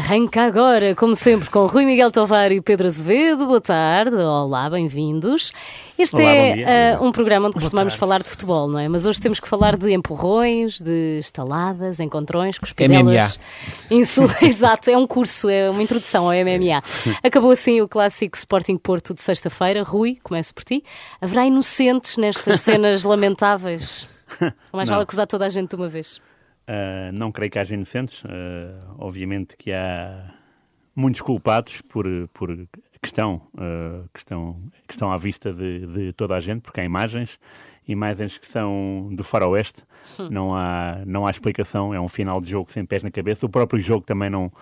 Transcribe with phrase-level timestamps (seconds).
[0.00, 3.46] Arranca agora, como sempre, com Rui Miguel Tovar e Pedro Azevedo.
[3.46, 5.52] Boa tarde, olá, bem-vindos.
[5.98, 8.88] Este Olá, é uh, um programa onde costumamos falar de futebol, não é?
[8.88, 13.38] Mas hoje temos que falar de empurrões, de estaladas, encontrões, cuspidelas.
[13.90, 14.24] Insul...
[14.40, 16.82] Exato, é um curso, é uma introdução ao MMA.
[17.22, 19.82] Acabou assim o clássico Sporting Porto de sexta-feira.
[19.82, 20.82] Rui, começo por ti.
[21.20, 24.08] Haverá inocentes nestas cenas lamentáveis?
[24.72, 26.22] Mais vale acusar toda a gente de uma vez?
[26.70, 28.22] Uh, não creio que haja inocentes.
[28.22, 28.28] Uh,
[28.96, 30.32] obviamente que há
[30.94, 32.56] muitos culpados por, por
[33.02, 34.56] questão, uh, que, estão,
[34.86, 37.40] que estão à vista de, de toda a gente, porque há imagens,
[37.88, 39.82] imagens que são do faroeste,
[40.30, 43.46] não há, não há explicação, é um final de jogo sem pés na cabeça.
[43.46, 44.52] O próprio jogo também não,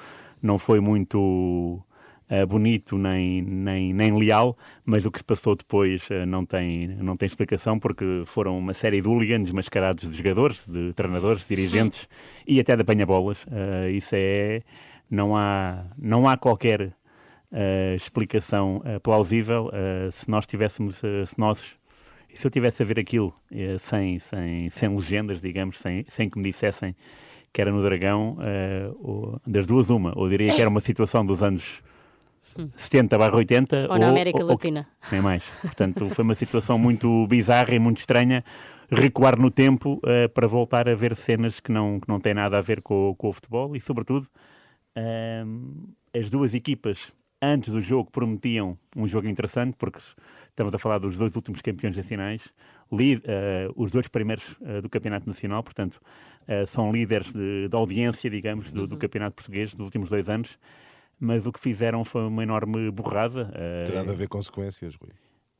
[0.40, 1.82] não foi muito
[2.30, 6.88] uh, bonito nem, nem, nem leal, mas o que se passou depois uh, não, tem,
[6.88, 12.08] não tem explicação, porque foram uma série de hooligans mascarados de jogadores, de treinadores, dirigentes
[12.46, 13.44] e até de apanha-bolas.
[13.44, 14.62] Uh, isso é.
[15.10, 16.92] Não há, não há qualquer
[17.96, 19.70] explicação plausível.
[20.12, 21.64] Se nós tivéssemos, se nós,
[22.28, 23.34] e se eu tivesse a ver aquilo
[23.78, 26.94] sem, sem, sem legendas, digamos, sem, sem que me dissessem
[27.52, 31.24] que era no Dragão, uh, ou- das duas uma, ou diria que era uma situação
[31.24, 31.82] dos anos
[32.76, 34.86] 70 barra 80 Ou na América Latina.
[35.10, 35.44] nem mais.
[35.62, 38.44] Portanto, foi uma situação muito bizarra e muito estranha
[38.90, 42.58] recuar no tempo eh, para voltar a ver cenas que não, que não têm nada
[42.58, 44.26] a ver com, com o futebol e, sobretudo,
[44.96, 45.74] ehm,
[46.14, 50.00] as duas equipas antes do jogo prometiam um jogo interessante, porque
[50.48, 52.42] estamos a falar dos dois últimos campeões nacionais,
[52.90, 56.00] eh, os dois primeiros do Campeonato Nacional, portanto,
[56.66, 60.58] são líderes de, de audiência, digamos, do, do Campeonato Português dos últimos dois anos.
[61.20, 63.50] Mas o que fizeram foi uma enorme borrada.
[63.54, 65.10] eh, Terá de haver consequências, Rui.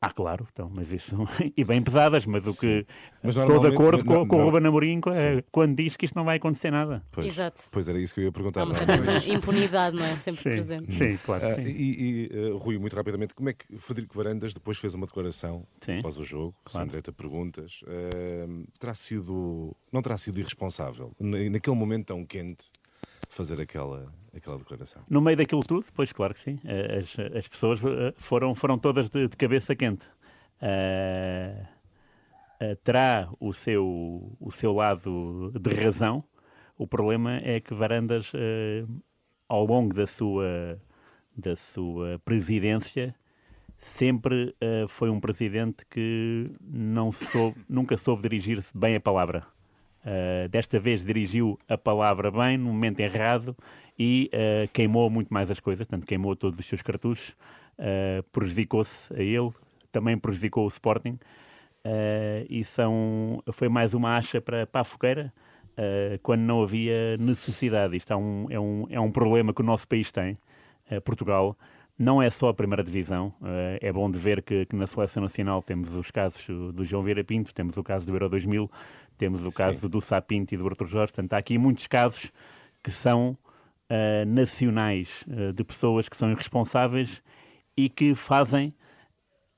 [0.01, 1.17] ah, claro, então, mas isso.
[1.57, 2.85] e bem pesadas, mas o que.
[3.21, 6.23] Mas Estou de acordo com, com o Ruben Amorim eh, quando diz que isto não
[6.23, 7.03] vai acontecer nada.
[7.11, 7.63] Pois, Exato.
[7.71, 8.63] Pois era isso que eu ia Há perguntar.
[8.63, 8.85] uma não é?
[8.85, 10.15] certa impunidade, não é?
[10.15, 10.93] Sempre Sim, presente.
[10.95, 11.45] sim, claro.
[11.45, 11.61] Ah, sim.
[11.63, 15.67] e, e, uh, Rui, muito rapidamente, como é que Frederico Varandas depois fez uma declaração
[15.81, 15.99] Sim.
[15.99, 16.77] após o jogo, Claro.
[16.77, 17.81] sem direito a perguntas?
[17.85, 22.67] Ah, terá sido, não terá sido irresponsável, na- naquele momento tão quente,
[23.27, 25.01] fazer aquela, aquela declaração?
[25.09, 26.59] No meio daquilo tudo, pois claro que sim.
[26.65, 30.07] eh, As, as pessoas eh, foram, foram todas de, de cabeça quente.
[30.61, 31.67] Ah,
[32.59, 36.23] ah, terá o seu, o seu lado de razão.
[36.77, 38.83] O problema é que Varandas, eh,
[39.47, 40.79] ao longo da sua,
[41.35, 43.15] da sua presidência,
[43.77, 44.55] sempre
[44.89, 49.47] foi um presidente que não soube, nunca soube dirigir-se bem a palavra.
[49.99, 53.55] Uh, desta vez dirigiu a palavra bem, no momento errado,
[53.99, 57.35] e uh, queimou muito mais as coisas, portanto, queimou todos os seus cartuchos,
[57.77, 59.51] uh, prejudicou-se a ele,
[59.91, 61.19] também prejudicou o Sporting,
[61.83, 65.33] uh, e são, foi mais uma acha para, para a fogueira,
[66.23, 67.95] quando não havia necessidade.
[67.95, 70.37] Isto é um, é, um, é um problema que o nosso país tem,
[71.05, 71.57] Portugal.
[71.97, 73.33] Não é só a primeira divisão,
[73.79, 77.23] é bom de ver que, que na seleção nacional temos os casos do João Vieira
[77.23, 78.69] Pinto, temos o caso do Euro 2000,
[79.17, 79.87] temos o caso Sim.
[79.87, 82.29] do Sapinto e do Arthur Jorge, portanto há aqui muitos casos
[82.83, 83.37] que são
[83.89, 87.21] uh, nacionais, uh, de pessoas que são irresponsáveis
[87.75, 88.73] e que fazem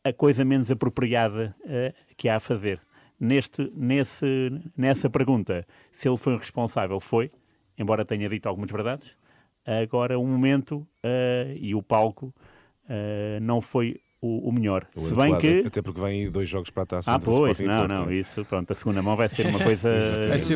[0.03, 2.81] a coisa menos apropriada uh, que há a fazer.
[3.19, 7.31] Neste, nesse, nessa pergunta, se ele foi responsável, foi,
[7.77, 9.15] embora tenha dito algumas verdades.
[9.63, 10.87] Agora, o momento
[11.55, 12.33] e o palco
[13.39, 14.85] não foi o, o melhor.
[14.95, 15.63] O Se bem que.
[15.65, 17.11] Até porque vem aí dois jogos para a taça.
[17.11, 18.15] Ah, pois, não, não, é?
[18.15, 19.89] isso, pronto, a segunda mão vai ser uma coisa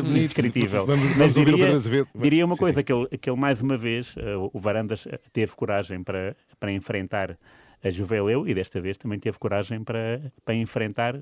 [0.04, 0.86] indescritível.
[0.86, 2.84] Vamos- Mas vamos o diria, diria uma Sim, coisa, sim.
[2.84, 6.72] Que, ele, que ele mais uma vez, eh, o Varandas eh, teve coragem para, para
[6.72, 7.36] enfrentar
[7.82, 11.16] a Juveleu e desta vez também teve coragem para, para enfrentar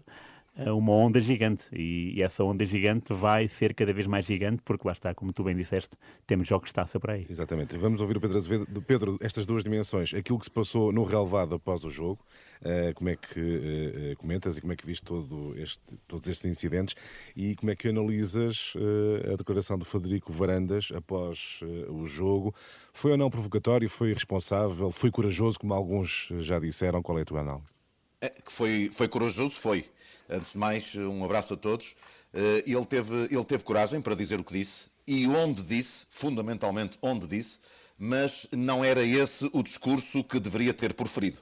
[0.56, 4.92] uma onda gigante e, essa onda gigante vai ser cada vez mais gigante porque lá
[4.92, 7.26] está, como tu bem disseste, temos jogos de taça por aí.
[7.28, 7.76] Exatamente.
[7.76, 8.66] Vamos ouvir o Pedro Azevedo.
[8.66, 12.24] Do Pedro, estas duas dimensões, aquilo que se passou no relevado após o jogo,
[12.62, 16.28] eh, como é que eh, eh, comentas e como é que viste todo este, todos
[16.28, 16.94] estes incidentes
[17.34, 22.54] e como é que analisas eh, a declaração do Frederico Varandas após eh, o jogo?
[22.92, 23.88] Foi ou não provocatório?
[23.90, 24.92] Foi irresponsável?
[24.92, 27.02] Foi corajoso, como alguns já disseram?
[27.02, 27.74] Qual é a tua análise?
[28.20, 29.84] É, que foi, foi corajoso, foi.
[30.28, 31.94] Antes de mais, um abraço a todos.
[32.32, 36.98] Eh, Ele teve, ele teve coragem para dizer o que disse e onde disse, fundamentalmente
[37.02, 37.58] onde disse,
[37.98, 41.38] mas não era esse o discurso que deveria ter proferido.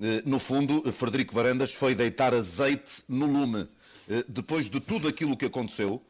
[0.00, 3.68] Eh, No fundo, Frederico Varandas foi deitar azeite no lume.
[4.08, 6.02] Eh, Depois de tudo aquilo que aconteceu,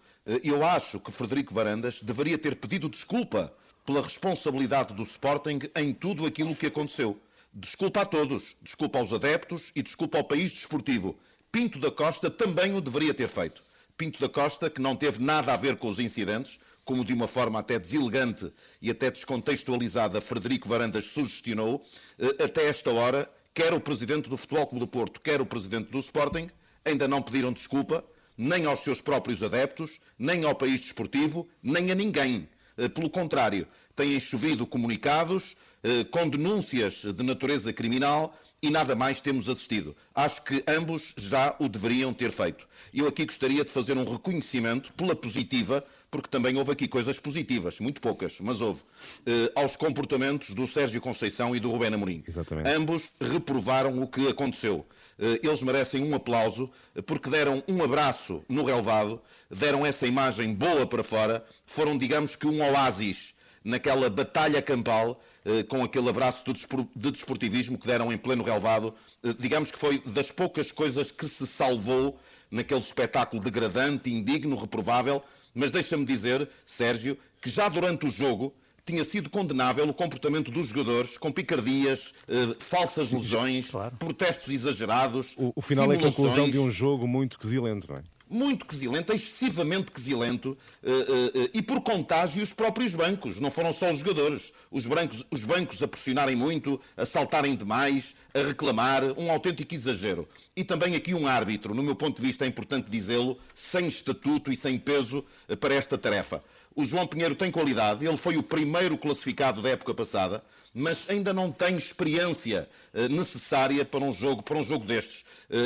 [0.45, 3.53] eu acho que Frederico Varandas deveria ter pedido desculpa
[3.87, 7.19] pela responsabilidade do Sporting em tudo aquilo que aconteceu.
[7.53, 11.19] Desculpa a todos, desculpa aos adeptos e desculpa ao país desportivo.
[11.53, 13.63] Pinto da Costa também o deveria ter feito.
[13.97, 17.27] Pinto da Costa, que não teve nada a ver com os incidentes, como de uma
[17.27, 21.85] forma até deselegante e até descontextualizada Frederico Varandas sugestionou,
[22.19, 25.91] eh, até esta hora, quer o presidente do Futebol Clube do Porto, quer o presidente
[25.91, 26.49] do Sporting,
[26.85, 28.05] ainda não pediram desculpa,
[28.39, 32.49] nem aos seus próprios adeptos, nem ao país desportivo, nem a ninguém.
[32.79, 39.21] Eh, pelo contrário, têm chovido comunicados eh, com denúncias de natureza criminal e nada mais
[39.21, 39.97] temos assistido.
[40.15, 42.69] Acho que ambos já o deveriam ter feito.
[42.93, 47.81] Eu aqui gostaria de fazer um reconhecimento pela positiva, porque também houve aqui coisas positivas,
[47.81, 48.83] muito poucas, mas houve,
[49.27, 52.23] eh, aos comportamentos do Sérgio Conceição e do Rubén Amorim.
[52.27, 52.69] Exatamente.
[52.69, 54.85] Ambos reprovaram o que aconteceu.
[55.19, 56.71] Eh, eles merecem um aplauso
[57.07, 62.47] porque deram um abraço no relevado, deram essa imagem boa para fora, foram, digamos que,
[62.47, 63.35] um oásis
[63.65, 68.95] naquela batalha campal eh, com aquele abraço de desportivismo que deram em pleno relevado.
[69.23, 72.19] Eh, digamos que foi das poucas coisas que se salvou
[72.51, 75.23] naquele espetáculo degradante, indigno, reprovável.
[75.55, 78.55] Mas deixa-me dizer, Sérgio, que já durante o jogo
[78.85, 83.97] tinha sido condenável o comportamento dos jogadores com picardias, eh, falsas lesões, claro.
[83.99, 85.35] protestos exagerados.
[85.37, 88.03] O, o final é a conclusão de um jogo muito quesilento, não é?
[88.31, 93.73] Muito quesilento, excessivamente quesilento, uh, uh, uh, e por contágio os próprios bancos, não foram
[93.73, 94.53] só os jogadores.
[94.71, 100.29] Os, bancos, os bancos a pressionarem muito, a saltarem demais, a reclamar, um autêntico exagero.
[100.55, 104.53] E também aqui um árbitro, no meu ponto de vista é importante dizê-lo, sem estatuto
[104.53, 105.25] e sem peso
[105.59, 106.41] para esta tarefa.
[106.77, 110.41] O João Pinheiro tem qualidade, ele foi o primeiro classificado da época passada,
[110.73, 112.69] mas ainda não tem experiência
[113.11, 115.25] necessária para um jogo, para um jogo destes.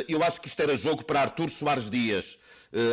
[0.09, 2.44] eu acho que isto era jogo para Artur Soares Dias, eh,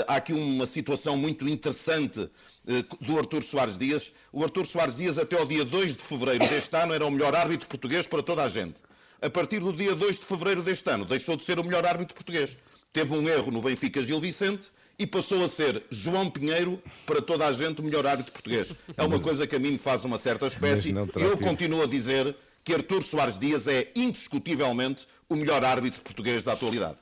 [0.07, 2.29] há aqui uma situação muito interessante
[2.67, 4.13] eh, do Artur Soares Dias.
[4.31, 7.35] O Artur Soares Dias, até ao dia 2 de fevereiro deste ano, era o melhor
[7.35, 8.75] árbitro português para toda a gente.
[9.21, 12.15] A partir do dia 2 de fevereiro deste ano, deixou de ser o melhor árbitro
[12.15, 12.57] português.
[12.93, 14.67] Teve um erro no Benfica Gil Vicente
[14.99, 18.71] e passou a ser João Pinheiro para toda a gente o melhor árbitro português.
[18.95, 20.93] É uma coisa que a mim me faz uma certa espécie.
[21.15, 26.51] Eu continuo a dizer que Artur Soares Dias é indiscutivelmente o melhor árbitro português da
[26.51, 26.95] atualidade.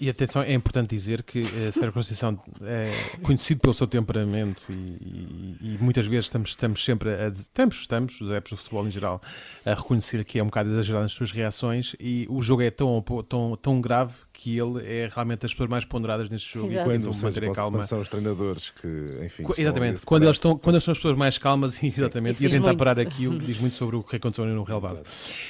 [0.00, 2.90] E atenção, é importante dizer que uh, Sérgio Conceição é
[3.22, 8.20] conhecido pelo seu temperamento e, e, e muitas vezes estamos, estamos sempre a estamos, estamos,
[8.20, 9.22] os adeptos do futebol em geral,
[9.64, 13.04] a reconhecer que é um bocado exagerado nas suas reações e o jogo é tão,
[13.28, 16.90] tão, tão grave que ele é realmente as pessoas mais ponderadas neste jogo Exato.
[16.90, 17.82] e quando manter calma.
[17.82, 18.86] são os treinadores que,
[19.24, 22.66] enfim, exatamente, quando eles estão, quando são as pessoas mais calmas, exatamente, e a tentar
[22.66, 22.78] muito.
[22.78, 25.00] parar aquilo, diz muito sobre o que aconteceu no relevado.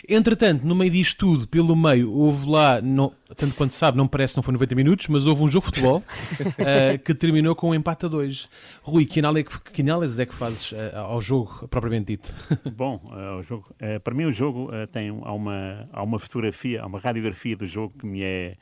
[0.08, 4.36] Entretanto, no meio disto tudo, pelo meio, houve lá, não, tanto quanto sabe, não parece,
[4.36, 7.74] não foi 90 minutos, mas houve um jogo de futebol uh, que terminou com um
[7.74, 8.48] empate a dois.
[8.82, 12.32] Rui, que análise, que análise é que fazes uh, ao jogo propriamente dito?
[12.70, 13.66] Bom, uh, o jogo,
[14.04, 17.92] para mim o jogo tem há uma, há uma fotografia, há uma radiografia do jogo
[17.98, 18.56] que me é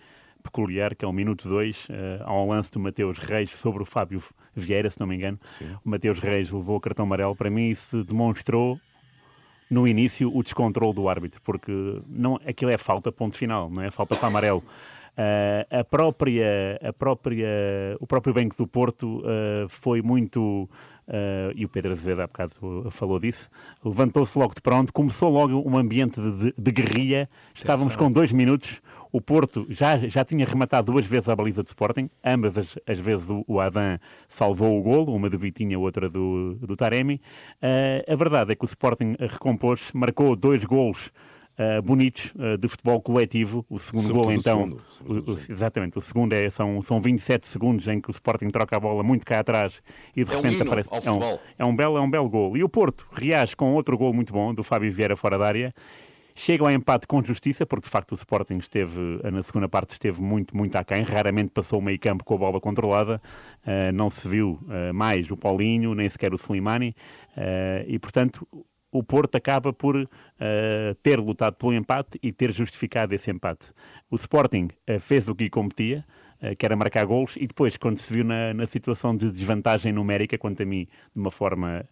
[0.45, 1.91] peculiar, que é o minuto 2, uh,
[2.25, 4.23] há um lance do Mateus Reis sobre o Fábio
[4.55, 5.41] Vieira, se não me engano.
[5.45, 5.75] Sim.
[5.85, 7.35] O Mateus Reis levou o cartão amarelo.
[7.35, 8.79] Para mim, isso demonstrou
[9.71, 11.73] no início o descontrole do árbitro, porque
[12.07, 14.63] não, aquilo é falta, ponto final, não é falta para amarelo.
[15.17, 17.49] Uh, a própria, a própria,
[18.01, 20.69] o próprio Banco do Porto uh, foi muito
[21.07, 22.53] Uh, e o Pedro Azevedo há bocado
[22.91, 23.51] falou disso,
[23.85, 28.81] levantou-se logo de pronto, começou logo um ambiente de, de, guerrilha, estávamos com dois minutos,
[29.13, 32.99] o Porto já, já tinha rematado duas vezes a baliza de Sporting, ambas as, as
[32.99, 37.21] vezes o, o Adam salvou o golo, uma do Vitinha, outra do, do Taremi.
[37.63, 41.13] Uh, a verdade é que o Sporting recompôs, marcou dois golos
[41.57, 43.65] Uh, bonitos uh, de futebol coletivo.
[43.71, 47.47] O segundo gol, então, o segundo, o, o, exatamente, o segundo é, são, são 27
[47.47, 49.81] segundos em que o Sporting troca a bola muito cá atrás
[50.17, 50.89] e de é repente um aparece.
[50.91, 52.57] É um, é um, belo, é um belo gol.
[52.57, 55.73] E o Porto reage com outro gol muito bom do Fábio Vieira fora da área
[56.37, 58.99] Chega ao empate com justiça, porque de facto o Sporting esteve,
[59.31, 62.61] na segunda parte esteve muito, muito aquém, raramente passou o meio campo com a bola
[62.61, 63.23] controlada,
[63.65, 66.97] uh, não se viu uh, mais o Paulinho, nem sequer o Slimani,
[67.37, 68.49] uh, e portanto
[68.95, 70.09] o Porto acaba por
[71.03, 73.73] ter lutado pelo empate e ter justificado esse empate.
[74.11, 74.69] O Sporting
[75.01, 76.05] fez o que competia,
[76.59, 80.39] que era marcar golos, e depois, quando se viu na, na situação de desvantagem numérica,
[80.39, 81.85] quanto a mim, de uma forma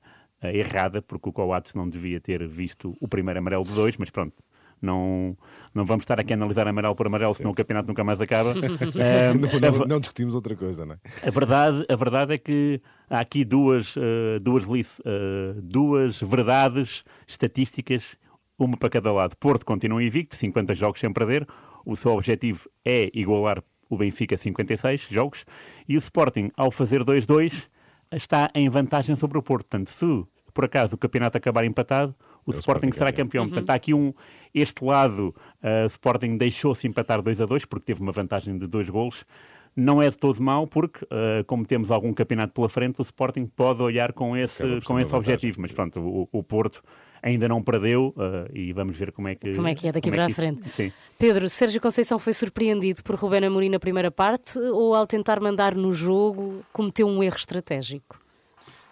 [0.42, 4.10] uh, errada, porque o Coates não devia ter visto o primeiro amarelo de dois, mas
[4.10, 4.42] pronto,
[4.82, 5.36] não,
[5.74, 8.52] não vamos estar aqui a analisar amarelo por amarelo, senão o campeonato nunca mais acaba.
[9.38, 10.98] não, não, não, discutimos outra coisa, não é?
[11.26, 18.16] A verdade, a verdade é que há aqui duas, uh, duas, uh, duas verdades estatísticas,
[18.58, 19.36] uma para cada lado.
[19.36, 21.46] Porto continua invicto, 50 jogos sem perder.
[21.84, 25.44] O seu objetivo é igualar o Benfica 56 jogos.
[25.88, 27.68] E o Sporting, ao fazer 2-2,
[28.12, 29.66] está em vantagem sobre o Porto.
[29.66, 30.06] Portanto, se
[30.52, 33.44] por acaso o campeonato acabar empatado, o, o Sporting, Sporting será campeão.
[33.44, 33.50] Uhum.
[33.50, 34.12] Portanto, há aqui um.
[34.54, 38.88] Este lado, uh, Sporting deixou-se empatar 2 a 2 porque teve uma vantagem de dois
[38.88, 39.24] golos.
[39.74, 43.46] não é de todo mau, porque, uh, como temos algum campeonato pela frente, o Sporting
[43.46, 45.62] pode olhar com esse, com esse objetivo.
[45.62, 46.82] Mas pronto, o, o Porto
[47.22, 50.08] ainda não perdeu uh, e vamos ver como é que como é que é daqui
[50.08, 50.68] é para a frente.
[50.68, 50.92] Sim.
[51.18, 55.76] Pedro, Sérgio Conceição foi surpreendido por Rubén Amorim na primeira parte ou ao tentar mandar
[55.76, 58.21] no jogo cometeu um erro estratégico?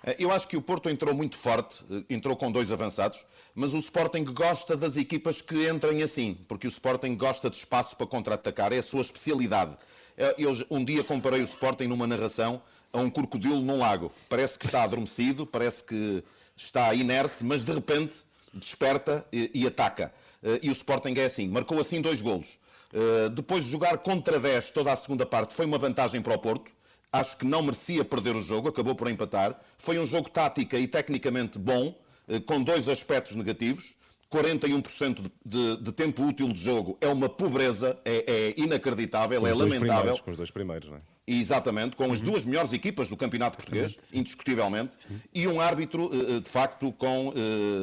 [0.04, 3.78] Eh, eu acho que o Porto entrou muito forte, entrou com dois avançados, mas o
[3.78, 8.72] Sporting gosta das equipas que entrem assim, porque o Sporting gosta de espaço para contra-atacar,
[8.72, 9.76] é a sua especialidade.
[10.36, 12.60] Eu um dia comparei o Sporting numa narração
[12.92, 14.12] a um crocodilo num lago.
[14.28, 16.22] Parece que está adormecido, parece que
[16.56, 18.18] está inerte, mas de repente
[18.52, 20.12] desperta e, e ataca.
[20.42, 22.58] Eh, e o Sporting é assim, marcou assim dois golos.
[22.92, 26.38] Eh, depois de jogar contra 10 toda a segunda parte, foi uma vantagem para o
[26.38, 26.70] Porto.
[27.12, 29.60] Acho que não merecia perder o jogo, acabou por empatar.
[29.76, 31.94] Foi um jogo tática e tecnicamente bom,
[32.28, 33.94] eh, com dois aspectos negativos.
[34.30, 39.52] 41% de, de, de, tempo útil de jogo é uma pobreza, é, é inacreditável, é
[39.52, 40.16] lamentável.
[40.18, 41.00] Com os dois primeiros, não é?
[41.26, 45.20] Exatamente, com as duas melhores equipas do campeonato português, indiscutivelmente, Sim.
[45.34, 47.32] e um árbitro, eh, eh, de facto, com,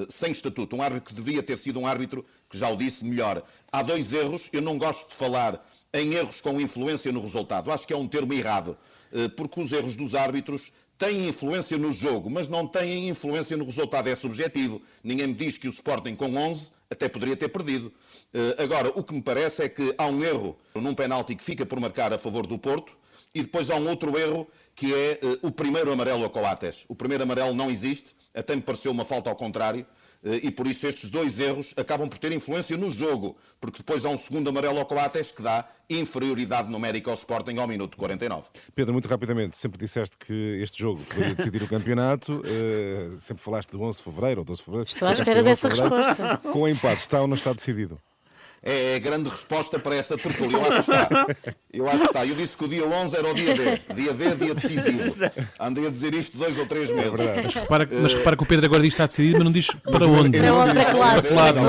[0.09, 0.73] sem estatuto.
[0.73, 3.43] Um árbitro que devia ter sido um árbitro, que já o disse, melhor.
[3.69, 7.71] Há dois erros, eu não gosto de falar em erros com influência no resultado.
[7.71, 8.77] Acho que é um termo errado,
[9.35, 14.07] porque os erros dos árbitros têm influência no jogo, mas não têm influência no resultado.
[14.07, 14.81] É subjetivo.
[15.03, 17.87] Ninguém me diz que o Sporting com 11 até poderia ter perdido.
[18.33, 21.65] Uh, agora, o que me parece é que há um erro num penalti que fica
[21.65, 22.97] por marcar a favor do Porto
[23.33, 26.85] e depois há um outro erro que é uh, o primeiro amarelo a Coates.
[26.87, 29.85] O primeiro amarelo não existe, até me pareceu uma falta ao contrário.
[30.27, 34.05] Eh, e por isso estes dois erros acabam por ter influência no jogo, porque depois
[34.05, 38.47] há um segundo amarelo ao Coates que dá inferioridade numérica ao Sporting ao minuto 49.
[38.75, 43.71] Pedro, muito rapidamente, sempre disseste que este jogo poderia decidir o campeonato, uh, sempre falaste
[43.71, 44.89] de 11 de fevereiro ou 12 de fevereiro.
[44.89, 46.37] Estou à espera dessa resposta.
[46.51, 47.97] Com o empate, está ou não está decidido?
[48.67, 50.57] É a grande resposta para esta tertúlia.
[50.57, 51.09] Eu acho que está.
[51.71, 52.25] Eu acho que está.
[52.25, 53.93] Eu disse que o dia 11 era o dia D.
[53.95, 55.15] Dia D, dia decisivo.
[55.57, 57.17] Andei a dizer isto dois ou três meses.
[57.17, 59.51] É mas, repara, mas repara que o Pedro agora diz que está decidido, mas não
[59.53, 60.37] diz para onde.
[60.37, 61.27] Para outra classe.
[61.29, 61.59] Claro.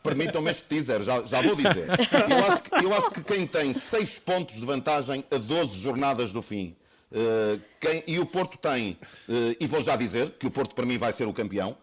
[0.00, 1.86] Permitam-me este teaser, já, já vou dizer.
[2.30, 6.32] Eu acho, que, eu acho que quem tem 6 pontos de vantagem a 12 jornadas
[6.32, 6.76] do fim,
[7.10, 8.92] uh, quem, e o Porto tem,
[9.28, 11.76] uh, e vou já dizer que o Porto para mim vai ser o campeão,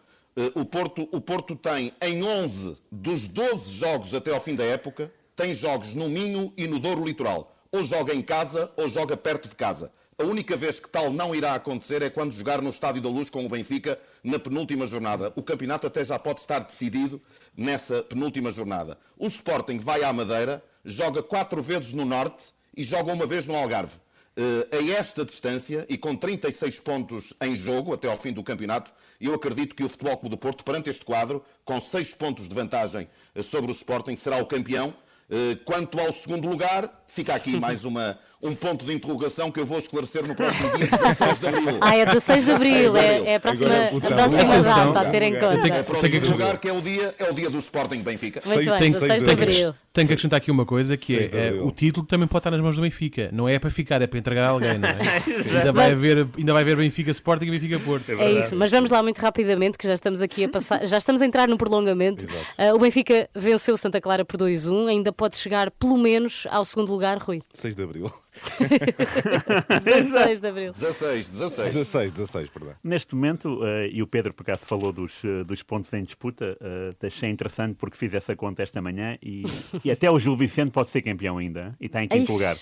[0.55, 5.11] o Porto, o Porto tem em 11 dos 12 jogos até ao fim da época,
[5.35, 7.55] tem jogos no Minho e no Douro Litoral.
[7.71, 9.91] Ou joga em casa ou joga perto de casa.
[10.17, 13.31] A única vez que tal não irá acontecer é quando jogar no Estádio da Luz
[13.31, 15.33] com o Benfica na penúltima jornada.
[15.35, 17.19] O campeonato até já pode estar decidido
[17.57, 18.97] nessa penúltima jornada.
[19.17, 23.55] O Sporting vai à Madeira, joga quatro vezes no Norte e joga uma vez no
[23.55, 24.02] Algarve.
[24.35, 28.91] Uh, a esta distância e com 36 pontos em jogo até ao fim do campeonato,
[29.21, 32.55] eu acredito que o Futebol Clube do Porto, perante este quadro, com 6 pontos de
[32.55, 34.93] vantagem eh, sobre o Sporting, será o campeão.
[35.29, 39.65] Uh, quanto ao segundo lugar, fica aqui mais uma, um ponto de interrogação que eu
[39.65, 41.77] vou esclarecer no próximo dia 16 de abril.
[41.79, 45.33] Ah, é 16 de abril, é, é a próxima, a próxima data a ter em
[45.33, 45.67] conta.
[45.67, 48.41] É o próximo lugar que é o dia, é o dia do Sporting Benfica.
[48.45, 49.73] Muito bem, 16 de abril.
[49.93, 52.59] Tenho que acrescentar aqui uma coisa que é, é, o título também pode estar nas
[52.59, 53.29] mãos do Benfica.
[53.31, 54.95] Não é para ficar, é para entregar a alguém, não é?
[55.55, 58.11] ainda, vai haver, ainda vai haver Benfica Sporting e Benfica Porto.
[58.11, 60.97] É, é, isso, mas vamos lá muito rapidamente, que já estamos aqui a passar, já
[60.97, 62.25] estamos a entrar no prolongamento.
[62.25, 66.91] Uh, o Benfica venceu Santa Clara por 2-1, ainda pode chegar pelo menos ao segundo
[66.91, 67.43] lugar, Rui.
[67.53, 68.11] 6 de Abril.
[69.83, 70.71] 16 de Abril.
[70.71, 71.73] 16, 16.
[71.73, 72.73] 16, 16, perdão.
[72.83, 76.57] Neste momento, uh, e o Pedro por acaso falou dos, uh, dos pontos em disputa,
[76.59, 79.43] uh, achei interessante porque fiz essa conta esta manhã e,
[79.83, 82.29] e até o Gil Vicente pode ser campeão ainda e está em quinto Eish.
[82.29, 82.55] lugar.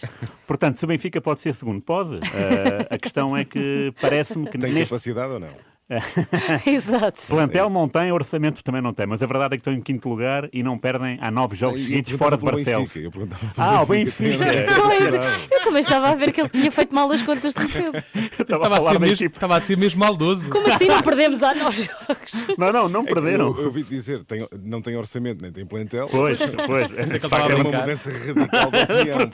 [0.46, 2.16] Portanto, se o Benfica pode ser segundo, pode.
[2.16, 2.20] Uh,
[2.90, 4.58] a questão é que parece-me que.
[4.58, 4.90] Tem neste...
[4.90, 5.71] capacidade ou não?
[6.66, 7.22] Exato.
[7.28, 10.08] Plantel não tem, orçamento também não tem, mas a verdade é que estão em quinto
[10.08, 12.92] lugar e não perdem há nove jogos seguidos fora de Barcelos.
[13.58, 14.46] Ah, o Benfica.
[14.76, 15.14] Pois,
[15.52, 18.04] eu também estava a ver que ele tinha feito mal as contas de repente.
[18.52, 20.50] Estava, a, ser mesmo, estava a ser mesmo maldoso.
[20.50, 22.46] Como assim não perdemos há nove jogos?
[22.58, 23.48] Não, não, não perderam.
[23.48, 26.08] É eu, eu ouvi dizer, tem, não tem orçamento nem tem plantel.
[26.10, 26.92] Pois, pois.
[26.98, 29.32] É que era uma mudança radical da opinião.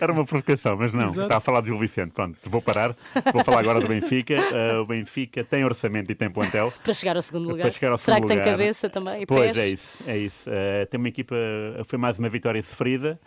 [0.00, 1.04] Era uma provocação, mas não.
[1.04, 1.22] Exato.
[1.22, 2.12] Estava a falar de Gil Vicente.
[2.12, 2.96] Pronto, vou parar.
[3.32, 4.34] Vou falar agora do Benfica.
[4.34, 6.72] Uh, o Benfica tem orçamento e tem plantel.
[6.82, 7.70] Para chegar ao segundo lugar.
[7.72, 8.44] Chegar ao Será segundo que lugar.
[8.44, 9.26] tem cabeça também?
[9.26, 9.58] Pois, pés?
[9.58, 9.98] é isso.
[10.06, 10.50] É isso.
[10.50, 11.36] Uh, tem uma equipa,
[11.84, 13.18] foi mais uma vitória sofrida,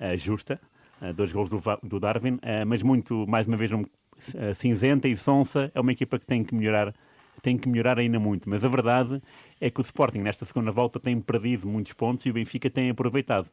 [0.00, 0.60] uh, justa,
[1.00, 3.84] uh, dois gols do, do Darwin, mas muito, mais uma vez, um,
[4.54, 5.70] cinzenta e sonsa.
[5.74, 6.94] É uma equipa que tem que melhorar
[7.42, 9.20] tem que melhorar ainda muito, mas a verdade
[9.60, 12.88] é que o Sporting nesta segunda volta tem perdido muitos pontos e o Benfica tem
[12.88, 13.50] aproveitado.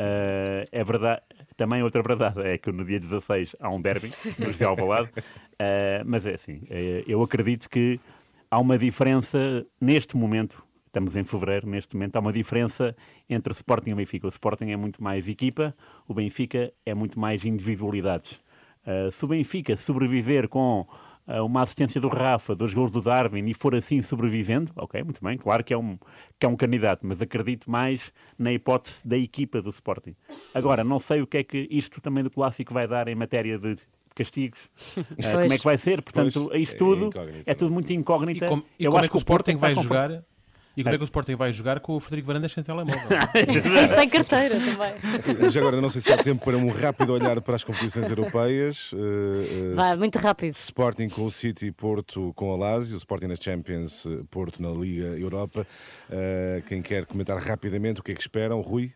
[0.00, 1.22] Uh, é verdade,
[1.56, 6.02] também outra verdade é que no dia 16 há um derby no José Alvalade, uh,
[6.04, 8.00] mas é assim, uh, eu acredito que
[8.50, 12.94] há uma diferença neste momento estamos em fevereiro neste momento, há uma diferença
[13.28, 14.26] entre o Sporting e o Benfica.
[14.26, 15.74] O Sporting é muito mais equipa,
[16.06, 18.34] o Benfica é muito mais individualidades.
[18.86, 20.86] Uh, se o Benfica sobreviver com
[21.26, 25.38] uma assistência do Rafa, dos gols do Darwin e for assim sobrevivendo, ok, muito bem,
[25.38, 25.96] claro que é, um,
[26.38, 30.14] que é um candidato, mas acredito mais na hipótese da equipa do Sporting.
[30.52, 33.58] Agora, não sei o que é que isto também do clássico vai dar em matéria
[33.58, 33.76] de
[34.14, 34.60] castigos,
[34.96, 38.44] uh, como é que vai ser, portanto, pois, isto tudo é, é, tudo muito incógnito.
[38.44, 40.24] E, com, e Eu como acho é que o Sporting vai jogar
[40.76, 42.94] e como é que o Sporting vai jogar com o Frederico Varandas sem telemóvel?
[43.34, 45.50] e sem carteira também.
[45.50, 48.92] Já agora, não sei se há tempo para um rápido olhar para as competições europeias.
[48.92, 50.52] Uh, uh, vai, muito rápido.
[50.52, 55.66] Sporting com o City, Porto com a Lazio, Sporting na Champions, Porto na Liga Europa.
[56.08, 58.60] Uh, quem quer comentar rapidamente o que é que esperam?
[58.60, 58.92] Rui,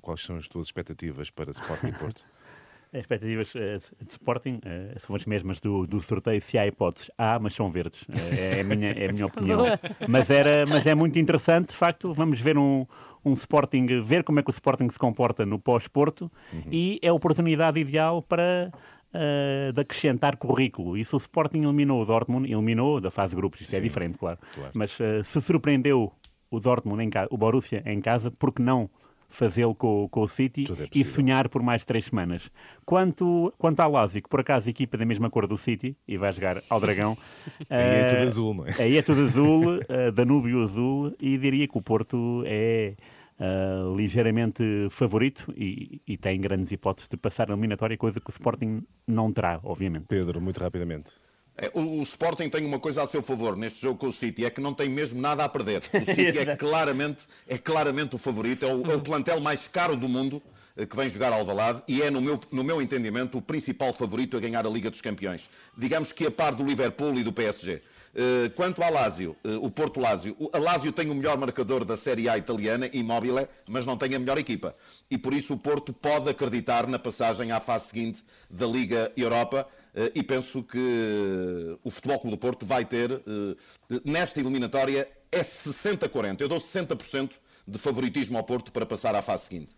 [0.00, 2.24] quais são as tuas expectativas para Sporting e Porto?
[2.92, 3.58] As expectativas uh,
[4.04, 7.10] de Sporting uh, são as mesmas do, do sorteio, se há hipóteses.
[7.18, 8.02] Há, mas são verdes.
[8.02, 9.64] Uh, é, a minha, é a minha opinião.
[10.08, 12.86] mas, era, mas é muito interessante, de facto, vamos ver um,
[13.24, 16.62] um Sporting, ver como é que o Sporting se comporta no pós-Porto uhum.
[16.70, 18.72] e é a oportunidade ideal para
[19.12, 20.96] uh, de acrescentar currículo.
[20.96, 23.82] E se o Sporting eliminou o Dortmund, eliminou da fase de grupos, isto é Sim,
[23.82, 24.38] é diferente, claro.
[24.54, 24.70] claro.
[24.74, 26.12] Mas uh, se surpreendeu
[26.50, 28.88] o Dortmund em casa, o Borussia em casa, porque não
[29.28, 32.50] fazê-lo com, com, o City é e sonhar por mais três semanas.
[32.84, 36.32] Quanto, quanto ao Lazio, que por acaso equipa da mesma cor do City e vai
[36.32, 37.16] jogar ao Dragão.
[37.68, 38.82] aí é tudo eh, azul, não é?
[38.82, 42.94] Aí é tudo azul, uh, Danúbio azul, e diria que o Porto é.
[43.38, 48.32] Uh, ligeiramente favorito e, e, tem grandes hipóteses de passar a eliminatória, coisa que o
[48.32, 50.06] Sporting não terá, obviamente.
[50.08, 51.12] Pedro, muito rapidamente.
[51.58, 54.44] É, o, o, Sporting tem uma coisa a seu favor neste jogo com o City,
[54.44, 55.82] é que não tem mesmo nada a perder.
[55.94, 59.96] O City é claramente, é claramente o favorito, é o, é o plantel mais caro
[59.96, 60.42] do mundo
[60.76, 63.92] eh, que vem jogar ao Alvalade e é, no meu, no meu entendimento, o principal
[63.92, 65.48] favorito a ganhar a Liga dos Campeões.
[65.76, 67.82] Digamos que a par do Liverpool e do PSG.
[68.18, 71.98] Eh, quanto ao Lazio, eh, o Porto Lazio, a Lazio tem o melhor marcador da
[71.98, 74.74] Série A italiana, Immobile, mas não tem a melhor equipa.
[75.10, 79.68] E por isso o Porto pode acreditar na passagem à fase seguinte da Liga Europa
[80.14, 86.40] e penso que o Futebol Clube do Porto vai ter, eh, nesta eliminatória, é 60-40.
[86.40, 87.32] Eu dou 60%
[87.66, 89.76] de favoritismo ao Porto para passar à fase seguinte.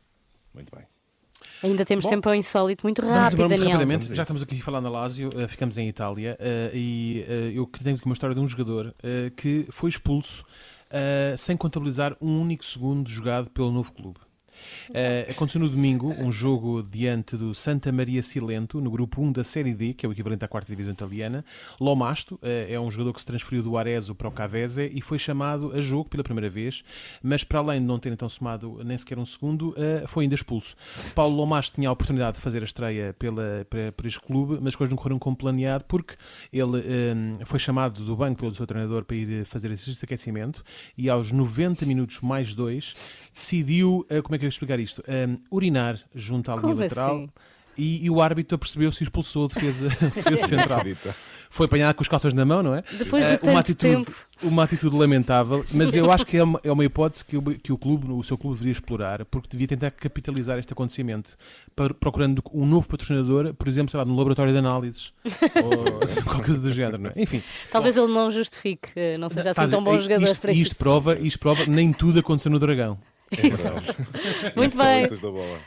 [0.53, 0.85] Muito bem.
[1.63, 3.79] Ainda temos Bom, tempo ao insólito muito rápido, muito Daniel.
[3.79, 7.97] Rapidamente, já estamos aqui falando Lazio, uh, ficamos em Itália uh, e uh, eu tenho
[7.97, 8.95] aqui uma história de um jogador
[9.37, 10.45] que foi expulso
[11.37, 14.19] sem contabilizar um único segundo jogado pelo novo clube.
[14.91, 19.45] Uh, aconteceu no domingo um jogo diante do Santa Maria Silento, no grupo 1 da
[19.45, 21.45] Série D, que é o equivalente à quarta divisão italiana.
[21.81, 25.19] Lomasto uh, é um jogador que se transferiu do Arezzo para o Cavese e foi
[25.19, 26.83] chamado a jogo pela primeira vez,
[27.23, 30.35] mas para além de não ter então somado nem sequer um segundo, uh, foi ainda
[30.35, 30.77] expulso.
[31.15, 34.69] Paulo Lomasto tinha a oportunidade de fazer a estreia pela, para, para este clube, mas
[34.69, 36.15] as coisas não correram como planeado porque
[36.53, 36.83] ele
[37.45, 40.63] foi chamado do banco pelo seu treinador para ir fazer de aquecimento
[40.97, 45.03] e aos 90 minutos mais dois decidiu, como é que eu explicar isto?
[45.09, 47.17] Um, urinar junto à linha Como lateral.
[47.17, 47.31] Assim?
[47.79, 50.83] E, e, o árbitro percebeu-se e expulsou a defesa, defesa central.
[51.49, 52.83] Foi apanhado com os calções na mão, não é?
[52.99, 54.27] Depois de uh, tanto uma atitude, tempo.
[54.43, 57.73] Uma atitude lamentável, mas eu acho que é uma, é uma hipótese que o, que
[57.73, 61.37] o clube, o seu clube deveria explorar, porque devia tentar capitalizar este acontecimento,
[61.75, 65.13] para, procurando um novo patrocinador, por exemplo, sei lá, no laboratório de análises,
[65.63, 67.13] ou qualquer coisa do género, não é?
[67.17, 67.41] Enfim.
[67.71, 70.77] Talvez bom, ele não justifique, não seja assim tão bom jogador isto, para isto.
[70.77, 72.99] Prova, isto prova, nem tudo aconteceu no Dragão.
[73.31, 75.07] É Muito bem.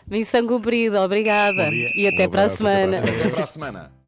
[0.08, 1.70] Missão cumprida, obrigada.
[1.70, 2.98] E até um para a semana.
[2.98, 4.01] Até para a semana.